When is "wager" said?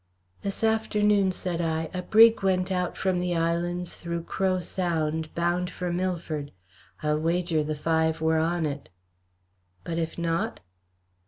7.19-7.63